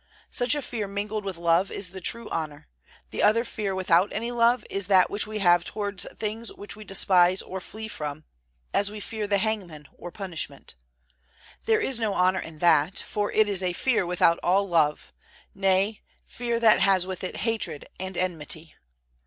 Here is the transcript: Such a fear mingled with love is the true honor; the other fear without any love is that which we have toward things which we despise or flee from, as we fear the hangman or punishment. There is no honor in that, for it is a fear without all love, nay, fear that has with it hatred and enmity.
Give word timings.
Such 0.31 0.55
a 0.55 0.63
fear 0.63 0.87
mingled 0.87 1.23
with 1.23 1.37
love 1.37 1.69
is 1.69 1.91
the 1.91 2.01
true 2.01 2.27
honor; 2.31 2.67
the 3.11 3.21
other 3.21 3.43
fear 3.45 3.75
without 3.75 4.11
any 4.11 4.31
love 4.31 4.65
is 4.67 4.87
that 4.87 5.11
which 5.11 5.27
we 5.27 5.37
have 5.37 5.63
toward 5.63 5.99
things 6.01 6.51
which 6.51 6.75
we 6.75 6.83
despise 6.83 7.43
or 7.43 7.61
flee 7.61 7.87
from, 7.87 8.23
as 8.73 8.89
we 8.89 8.99
fear 8.99 9.27
the 9.27 9.37
hangman 9.37 9.87
or 9.93 10.09
punishment. 10.09 10.73
There 11.65 11.81
is 11.81 11.99
no 11.99 12.15
honor 12.15 12.39
in 12.41 12.57
that, 12.57 12.97
for 13.01 13.31
it 13.31 13.47
is 13.47 13.61
a 13.61 13.73
fear 13.73 14.03
without 14.07 14.39
all 14.41 14.67
love, 14.67 15.13
nay, 15.53 16.01
fear 16.25 16.59
that 16.59 16.79
has 16.79 17.05
with 17.05 17.23
it 17.23 17.37
hatred 17.45 17.87
and 17.99 18.17
enmity. 18.17 18.73